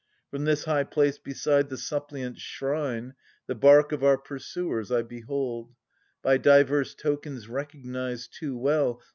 [0.31, 3.13] From this high place beside the suppliants' shrine
[3.45, 5.75] The bark of our pursuers I behold.
[6.23, 8.99] By divers tokens recognized too well.